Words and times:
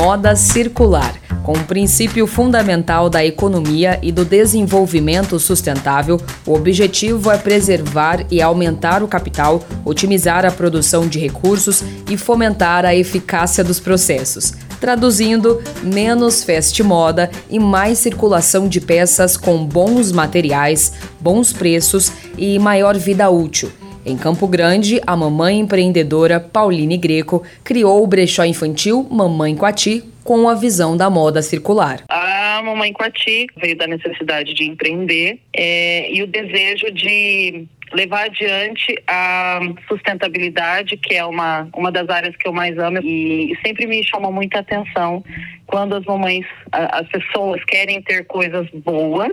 moda 0.00 0.34
circular. 0.34 1.14
Com 1.42 1.52
o 1.52 1.64
princípio 1.64 2.26
fundamental 2.26 3.10
da 3.10 3.22
economia 3.22 3.98
e 4.02 4.10
do 4.10 4.24
desenvolvimento 4.24 5.38
sustentável, 5.38 6.18
o 6.46 6.54
objetivo 6.54 7.30
é 7.30 7.36
preservar 7.36 8.24
e 8.30 8.40
aumentar 8.40 9.02
o 9.02 9.08
capital, 9.08 9.62
otimizar 9.84 10.46
a 10.46 10.50
produção 10.50 11.06
de 11.06 11.18
recursos 11.18 11.84
e 12.08 12.16
fomentar 12.16 12.86
a 12.86 12.94
eficácia 12.94 13.62
dos 13.62 13.78
processos. 13.78 14.54
Traduzindo, 14.80 15.62
menos 15.82 16.42
fast 16.42 16.82
moda 16.82 17.30
e 17.50 17.58
mais 17.58 17.98
circulação 17.98 18.68
de 18.68 18.80
peças 18.80 19.36
com 19.36 19.66
bons 19.66 20.12
materiais, 20.12 20.94
bons 21.20 21.52
preços 21.52 22.10
e 22.38 22.58
maior 22.58 22.96
vida 22.96 23.28
útil. 23.28 23.70
Em 24.04 24.16
Campo 24.16 24.46
Grande, 24.46 24.98
a 25.06 25.14
mamãe 25.14 25.58
empreendedora 25.58 26.40
Pauline 26.40 26.96
Greco 26.96 27.44
criou 27.62 28.02
o 28.02 28.06
brechó 28.06 28.44
infantil 28.44 29.06
Mamãe 29.10 29.54
Coati 29.54 30.02
com 30.24 30.48
a 30.48 30.54
visão 30.54 30.96
da 30.96 31.10
moda 31.10 31.42
circular. 31.42 32.02
A 32.08 32.62
Mamãe 32.64 32.94
Coati 32.94 33.46
veio 33.58 33.76
da 33.76 33.86
necessidade 33.86 34.54
de 34.54 34.64
empreender 34.64 35.38
é, 35.54 36.10
e 36.12 36.22
o 36.22 36.26
desejo 36.26 36.90
de 36.92 37.66
levar 37.92 38.26
adiante 38.26 38.94
a 39.06 39.60
sustentabilidade, 39.88 40.96
que 40.96 41.14
é 41.14 41.24
uma, 41.24 41.68
uma 41.74 41.90
das 41.92 42.08
áreas 42.08 42.34
que 42.36 42.48
eu 42.48 42.52
mais 42.52 42.78
amo 42.78 42.98
e 43.02 43.56
sempre 43.64 43.86
me 43.86 44.02
chamou 44.04 44.32
muita 44.32 44.60
atenção 44.60 45.22
quando 45.66 45.94
as 45.94 46.04
mamães, 46.04 46.44
as 46.72 47.06
pessoas 47.08 47.62
querem 47.64 48.02
ter 48.02 48.24
coisas 48.26 48.68
boas, 48.70 49.32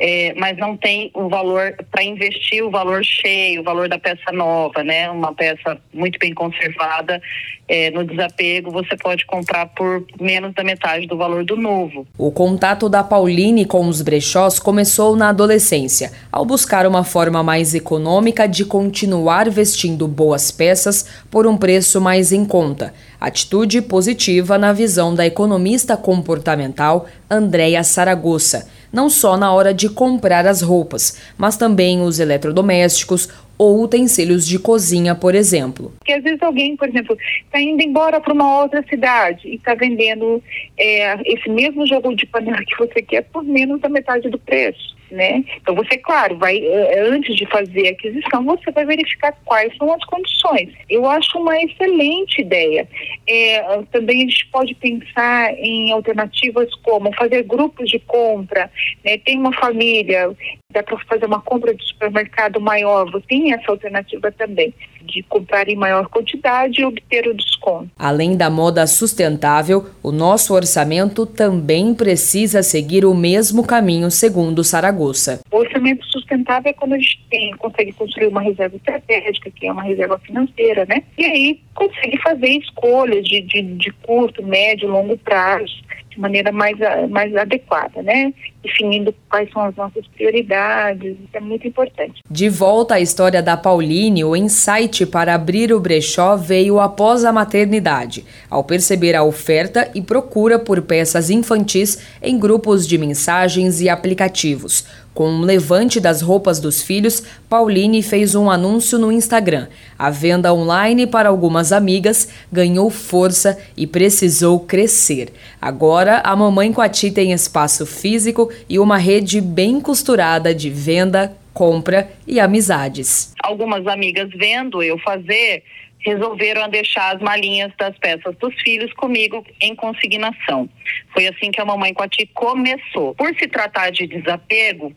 é, 0.00 0.32
mas 0.36 0.56
não 0.56 0.76
tem 0.76 1.10
o 1.12 1.28
valor 1.28 1.74
para 1.90 2.04
investir 2.04 2.64
o 2.64 2.70
valor 2.70 3.04
cheio, 3.04 3.60
o 3.60 3.64
valor 3.64 3.88
da 3.88 3.98
peça 3.98 4.30
nova, 4.32 4.84
né? 4.84 5.10
Uma 5.10 5.34
peça 5.34 5.76
muito 5.92 6.18
bem 6.20 6.32
conservada, 6.32 7.20
é, 7.66 7.90
no 7.90 8.04
desapego 8.04 8.70
você 8.70 8.96
pode 8.96 9.26
comprar 9.26 9.66
por 9.66 10.04
menos 10.20 10.54
da 10.54 10.62
metade 10.62 11.06
do 11.06 11.16
valor 11.16 11.44
do 11.44 11.56
novo. 11.56 12.06
O 12.16 12.30
contato 12.30 12.88
da 12.88 13.02
Pauline 13.02 13.64
com 13.64 13.86
os 13.88 14.00
brechós 14.00 14.58
começou 14.58 15.16
na 15.16 15.30
adolescência, 15.30 16.12
ao 16.30 16.44
buscar 16.44 16.86
uma 16.86 17.02
forma 17.04 17.42
mais 17.42 17.74
econômica 17.74 18.46
de 18.46 18.64
continuar 18.64 19.50
vestindo 19.50 20.06
boas 20.06 20.50
peças 20.50 21.22
por 21.30 21.46
um 21.46 21.56
preço 21.56 22.00
mais 22.00 22.32
em 22.32 22.44
conta. 22.44 22.94
Atitude 23.20 23.82
positiva 23.82 24.56
na 24.56 24.72
visão 24.72 25.14
da 25.14 25.26
economista 25.26 25.96
comportamental 25.96 27.06
Andréa 27.28 27.82
Saragossa, 27.82 28.68
não 28.92 29.10
só 29.10 29.36
na 29.36 29.52
hora 29.52 29.74
de 29.74 29.88
comprar 29.88 30.46
as 30.46 30.62
roupas, 30.62 31.16
mas 31.36 31.56
também 31.56 32.02
os 32.02 32.18
eletrodomésticos 32.18 33.28
ou 33.58 33.82
utensílios 33.82 34.46
de 34.46 34.58
cozinha, 34.58 35.14
por 35.14 35.34
exemplo. 35.34 35.92
Porque 35.98 36.12
às 36.12 36.22
vezes 36.22 36.42
alguém, 36.42 36.76
por 36.76 36.88
exemplo, 36.88 37.16
está 37.44 37.60
indo 37.60 37.82
embora 37.82 38.20
para 38.20 38.32
uma 38.32 38.62
outra 38.62 38.84
cidade 38.88 39.48
e 39.48 39.56
está 39.56 39.74
vendendo 39.74 40.42
é, 40.78 41.16
esse 41.24 41.48
mesmo 41.50 41.86
jogo 41.86 42.14
de 42.14 42.24
panela 42.26 42.64
que 42.64 42.76
você 42.78 43.02
quer 43.02 43.22
por 43.22 43.42
menos 43.42 43.80
da 43.80 43.88
metade 43.88 44.30
do 44.30 44.38
preço 44.38 44.98
né? 45.10 45.44
Então 45.56 45.74
você, 45.74 45.96
claro, 45.96 46.36
vai 46.36 46.58
eh, 46.58 47.00
antes 47.08 47.34
de 47.36 47.46
fazer 47.46 47.88
a 47.88 47.90
aquisição, 47.92 48.44
você 48.44 48.70
vai 48.70 48.84
verificar 48.84 49.32
quais 49.44 49.74
são 49.76 49.92
as 49.92 50.04
condições. 50.04 50.72
Eu 50.88 51.06
acho 51.06 51.38
uma 51.38 51.56
excelente 51.62 52.40
ideia. 52.40 52.88
É, 53.26 53.82
também 53.90 54.18
a 54.18 54.28
gente 54.28 54.46
pode 54.46 54.74
pensar 54.74 55.54
em 55.54 55.92
alternativas 55.92 56.68
como 56.82 57.14
fazer 57.14 57.42
grupos 57.42 57.88
de 57.90 57.98
compra. 57.98 58.70
Né? 59.04 59.18
Tem 59.18 59.38
uma 59.38 59.52
família, 59.52 60.30
dá 60.72 60.82
para 60.82 60.98
fazer 61.06 61.26
uma 61.26 61.40
compra 61.40 61.74
de 61.74 61.84
supermercado 61.86 62.60
maior. 62.60 63.10
Você 63.10 63.26
tem 63.28 63.47
essa 63.52 63.70
alternativa 63.70 64.30
também 64.32 64.72
de 65.02 65.22
comprar 65.22 65.68
em 65.68 65.76
maior 65.76 66.08
quantidade 66.08 66.80
e 66.80 66.84
obter 66.84 67.26
o 67.26 67.34
desconto. 67.34 67.90
Além 67.98 68.36
da 68.36 68.50
moda 68.50 68.86
sustentável, 68.86 69.86
o 70.02 70.12
nosso 70.12 70.54
orçamento 70.54 71.24
também 71.24 71.94
precisa 71.94 72.62
seguir 72.62 73.04
o 73.04 73.14
mesmo 73.14 73.66
caminho, 73.66 74.10
segundo 74.10 74.62
Saragossa. 74.62 75.40
O 75.50 75.56
orçamento 75.56 76.04
sustentável 76.06 76.70
é 76.70 76.72
quando 76.72 76.94
a 76.94 76.98
gente 76.98 77.24
tem, 77.30 77.50
consegue 77.56 77.92
construir 77.92 78.26
uma 78.26 78.42
reserva 78.42 78.76
estratégica, 78.76 79.50
que 79.50 79.66
é 79.66 79.72
uma 79.72 79.82
reserva 79.82 80.18
financeira, 80.18 80.84
né? 80.86 81.02
E 81.16 81.24
aí 81.24 81.60
consegue 81.74 82.18
fazer 82.18 82.48
escolhas 82.48 83.24
de, 83.24 83.40
de, 83.40 83.62
de 83.62 83.90
curto, 84.02 84.42
médio, 84.44 84.88
longo 84.88 85.16
prazo 85.16 85.88
de 86.10 86.20
maneira 86.20 86.50
mais, 86.50 86.76
mais 87.10 87.34
adequada, 87.36 88.02
né? 88.02 88.32
Definindo 88.68 89.14
quais 89.30 89.50
são 89.50 89.62
as 89.62 89.74
nossas 89.76 90.06
prioridades, 90.08 91.12
isso 91.12 91.30
é 91.32 91.40
muito 91.40 91.66
importante. 91.66 92.22
De 92.30 92.50
volta 92.50 92.96
à 92.96 93.00
história 93.00 93.42
da 93.42 93.56
Pauline, 93.56 94.22
o 94.24 94.36
insight 94.36 95.06
para 95.06 95.34
abrir 95.34 95.72
o 95.72 95.80
brechó 95.80 96.36
veio 96.36 96.78
após 96.78 97.24
a 97.24 97.32
maternidade, 97.32 98.26
ao 98.50 98.62
perceber 98.62 99.16
a 99.16 99.24
oferta 99.24 99.90
e 99.94 100.02
procura 100.02 100.58
por 100.58 100.82
peças 100.82 101.30
infantis 101.30 101.98
em 102.22 102.38
grupos 102.38 102.86
de 102.86 102.98
mensagens 102.98 103.80
e 103.80 103.88
aplicativos. 103.88 104.84
Com 105.18 105.30
um 105.30 105.40
levante 105.40 105.98
das 105.98 106.22
roupas 106.22 106.60
dos 106.60 106.80
filhos, 106.80 107.24
Pauline 107.48 108.04
fez 108.04 108.36
um 108.36 108.48
anúncio 108.48 108.96
no 109.00 109.10
Instagram. 109.10 109.66
A 109.98 110.10
venda 110.10 110.54
online 110.54 111.08
para 111.08 111.28
algumas 111.28 111.72
amigas 111.72 112.28
ganhou 112.52 112.88
força 112.88 113.58
e 113.76 113.84
precisou 113.84 114.60
crescer. 114.60 115.32
Agora, 115.60 116.20
a 116.20 116.36
Mamãe 116.36 116.72
Coati 116.72 117.10
tem 117.10 117.32
espaço 117.32 117.84
físico 117.84 118.48
e 118.68 118.78
uma 118.78 118.98
rede 118.98 119.40
bem 119.40 119.80
costurada 119.80 120.54
de 120.54 120.70
venda, 120.70 121.36
compra 121.52 122.10
e 122.26 122.38
amizades. 122.38 123.34
Algumas 123.42 123.86
amigas 123.86 124.30
vendo 124.30 124.82
eu 124.82 124.98
fazer 124.98 125.62
resolveram 126.00 126.68
deixar 126.68 127.16
as 127.16 127.20
malinhas 127.20 127.72
das 127.76 127.96
peças 127.98 128.34
dos 128.36 128.54
filhos 128.62 128.92
comigo 128.92 129.44
em 129.60 129.74
consignação. 129.74 130.68
Foi 131.12 131.26
assim 131.26 131.50
que 131.50 131.60
a 131.60 131.64
Mamãe 131.64 131.92
Coati 131.92 132.26
começou. 132.32 133.14
Por 133.14 133.34
se 133.36 133.48
tratar 133.48 133.90
de 133.90 134.06
desapego, 134.06 134.92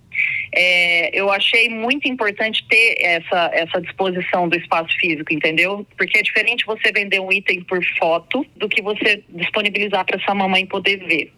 é, 0.53 1.17
eu 1.17 1.31
achei 1.31 1.69
muito 1.69 2.07
importante 2.07 2.65
ter 2.67 2.95
essa, 2.99 3.49
essa 3.53 3.81
disposição 3.81 4.49
do 4.49 4.57
espaço 4.57 4.95
físico, 4.97 5.33
entendeu? 5.33 5.85
Porque 5.97 6.17
é 6.17 6.21
diferente 6.21 6.65
você 6.65 6.91
vender 6.91 7.19
um 7.19 7.31
item 7.31 7.61
por 7.61 7.81
foto 7.97 8.45
do 8.57 8.67
que 8.67 8.81
você 8.81 9.23
disponibilizar 9.29 10.05
para 10.05 10.21
essa 10.21 10.35
mamãe 10.35 10.65
poder 10.65 10.97
ver. 10.97 11.31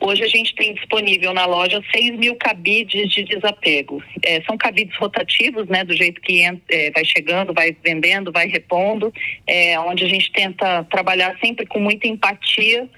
Hoje 0.00 0.22
a 0.24 0.28
gente 0.28 0.54
tem 0.54 0.74
disponível 0.74 1.32
na 1.32 1.46
loja 1.46 1.82
6 1.90 2.18
mil 2.18 2.36
cabides 2.36 3.10
de 3.10 3.24
desapego. 3.24 4.02
É, 4.22 4.42
são 4.42 4.56
cabides 4.58 4.96
rotativos, 4.96 5.66
né? 5.68 5.84
Do 5.84 5.96
jeito 5.96 6.20
que 6.20 6.42
é, 6.42 6.90
vai 6.90 7.04
chegando, 7.04 7.54
vai 7.54 7.74
vendendo, 7.82 8.30
vai 8.30 8.46
repondo, 8.46 9.12
é, 9.46 9.78
onde 9.80 10.04
a 10.04 10.08
gente 10.08 10.30
tenta 10.32 10.84
trabalhar 10.84 11.36
sempre 11.42 11.66
com 11.66 11.78
muita 11.78 12.06
empatia 12.06 12.88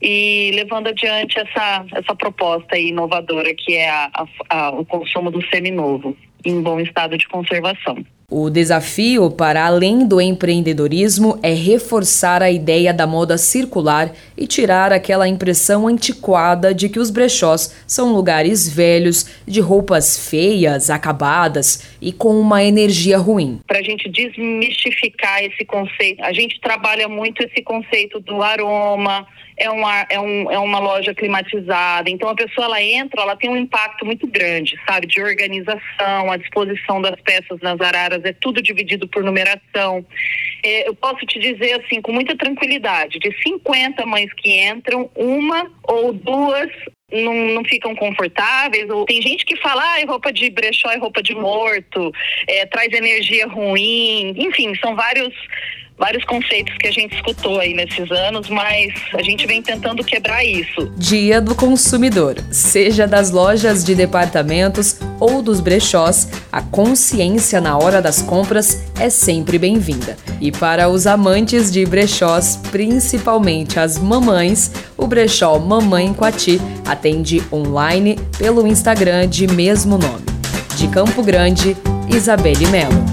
e 0.00 0.50
levando 0.54 0.88
adiante 0.88 1.38
essa, 1.38 1.84
essa 1.92 2.14
proposta 2.14 2.78
inovadora 2.78 3.54
que 3.54 3.74
é 3.74 3.90
a, 3.90 4.10
a, 4.14 4.26
a, 4.48 4.70
o 4.70 4.84
consumo 4.84 5.30
do 5.30 5.44
seminovo 5.48 6.16
em 6.44 6.60
bom 6.62 6.80
estado 6.80 7.18
de 7.18 7.28
conservação. 7.28 7.98
O 8.32 8.48
desafio 8.48 9.28
para 9.28 9.66
além 9.66 10.06
do 10.06 10.20
empreendedorismo 10.20 11.40
é 11.42 11.52
reforçar 11.52 12.44
a 12.44 12.50
ideia 12.50 12.94
da 12.94 13.04
moda 13.04 13.36
circular 13.36 14.12
e 14.36 14.46
tirar 14.46 14.92
aquela 14.92 15.26
impressão 15.26 15.88
antiquada 15.88 16.72
de 16.72 16.88
que 16.88 17.00
os 17.00 17.10
brechós 17.10 17.74
são 17.88 18.12
lugares 18.12 18.68
velhos, 18.68 19.26
de 19.44 19.60
roupas 19.60 20.28
feias, 20.28 20.90
acabadas 20.90 21.89
e 22.00 22.12
com 22.12 22.40
uma 22.40 22.62
energia 22.64 23.18
ruim. 23.18 23.60
Para 23.66 23.78
a 23.78 23.82
gente 23.82 24.08
desmistificar 24.08 25.42
esse 25.44 25.64
conceito, 25.64 26.22
a 26.22 26.32
gente 26.32 26.60
trabalha 26.60 27.08
muito 27.08 27.42
esse 27.42 27.62
conceito 27.62 28.20
do 28.20 28.42
aroma, 28.42 29.26
é, 29.56 29.70
uma, 29.70 30.06
é, 30.08 30.18
um, 30.18 30.50
é 30.50 30.58
uma 30.58 30.78
loja 30.78 31.14
climatizada, 31.14 32.08
então 32.08 32.28
a 32.28 32.34
pessoa 32.34 32.66
ela 32.66 32.82
entra, 32.82 33.20
ela 33.20 33.36
tem 33.36 33.50
um 33.50 33.56
impacto 33.56 34.06
muito 34.06 34.26
grande, 34.26 34.74
sabe, 34.88 35.06
de 35.06 35.20
organização, 35.20 36.30
a 36.30 36.36
disposição 36.38 37.02
das 37.02 37.20
peças 37.20 37.60
nas 37.60 37.78
araras, 37.80 38.24
é 38.24 38.32
tudo 38.32 38.62
dividido 38.62 39.06
por 39.06 39.22
numeração. 39.22 40.04
É, 40.64 40.88
eu 40.88 40.94
posso 40.94 41.26
te 41.26 41.38
dizer 41.38 41.80
assim, 41.80 42.00
com 42.00 42.12
muita 42.12 42.34
tranquilidade, 42.36 43.18
de 43.18 43.30
50 43.42 44.06
mães 44.06 44.32
que 44.34 44.66
entram, 44.66 45.10
uma 45.14 45.70
ou 45.82 46.12
duas 46.12 46.70
não, 47.12 47.34
não, 47.54 47.64
ficam 47.64 47.94
confortáveis. 47.94 48.88
Ou 48.90 49.04
tem 49.04 49.20
gente 49.20 49.44
que 49.44 49.56
fala, 49.56 49.82
ah, 49.82 50.04
roupa 50.06 50.32
de 50.32 50.50
brechó 50.50 50.90
é 50.90 50.96
roupa 50.96 51.22
de 51.22 51.34
morto, 51.34 52.12
é, 52.48 52.66
traz 52.66 52.92
energia 52.92 53.46
ruim. 53.46 54.34
Enfim, 54.36 54.74
são 54.76 54.94
vários 54.94 55.34
vários 56.00 56.24
conceitos 56.24 56.74
que 56.78 56.88
a 56.88 56.90
gente 56.90 57.14
escutou 57.14 57.60
aí 57.60 57.74
nesses 57.74 58.10
anos, 58.10 58.48
mas 58.48 58.90
a 59.14 59.22
gente 59.22 59.46
vem 59.46 59.62
tentando 59.62 60.02
quebrar 60.02 60.42
isso. 60.42 60.90
Dia 60.96 61.42
do 61.42 61.54
consumidor. 61.54 62.36
Seja 62.50 63.06
das 63.06 63.30
lojas 63.30 63.84
de 63.84 63.94
departamentos 63.94 64.98
ou 65.20 65.42
dos 65.42 65.60
brechós, 65.60 66.28
a 66.50 66.62
consciência 66.62 67.60
na 67.60 67.76
hora 67.76 68.00
das 68.00 68.22
compras 68.22 68.90
é 68.98 69.10
sempre 69.10 69.58
bem-vinda. 69.58 70.16
E 70.40 70.50
para 70.50 70.88
os 70.88 71.06
amantes 71.06 71.70
de 71.70 71.84
brechós, 71.84 72.56
principalmente 72.72 73.78
as 73.78 73.98
mamães, 73.98 74.72
o 74.96 75.06
brechó 75.06 75.58
Mamãe 75.58 76.14
Coati 76.14 76.58
atende 76.86 77.42
online 77.52 78.18
pelo 78.38 78.66
Instagram 78.66 79.28
de 79.28 79.46
mesmo 79.46 79.98
nome. 79.98 80.24
De 80.76 80.88
Campo 80.88 81.22
Grande, 81.22 81.76
Isabelle 82.08 82.66
Melo. 82.68 83.09